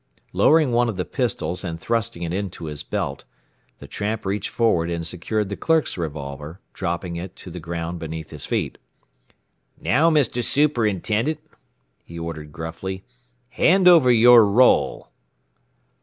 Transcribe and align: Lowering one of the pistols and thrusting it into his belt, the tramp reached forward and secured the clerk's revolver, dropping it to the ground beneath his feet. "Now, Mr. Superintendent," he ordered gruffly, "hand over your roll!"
Lowering 0.33 0.71
one 0.71 0.89
of 0.89 0.97
the 0.97 1.05
pistols 1.05 1.63
and 1.63 1.79
thrusting 1.79 2.23
it 2.23 2.33
into 2.33 2.65
his 2.65 2.81
belt, 2.81 3.23
the 3.77 3.85
tramp 3.85 4.25
reached 4.25 4.49
forward 4.49 4.89
and 4.89 5.05
secured 5.05 5.47
the 5.49 5.55
clerk's 5.55 5.95
revolver, 5.95 6.59
dropping 6.73 7.17
it 7.17 7.35
to 7.35 7.51
the 7.51 7.59
ground 7.59 7.99
beneath 7.99 8.31
his 8.31 8.47
feet. 8.47 8.79
"Now, 9.79 10.09
Mr. 10.09 10.43
Superintendent," 10.43 11.39
he 12.03 12.17
ordered 12.17 12.51
gruffly, 12.51 13.03
"hand 13.49 13.87
over 13.87 14.09
your 14.11 14.43
roll!" 14.47 15.11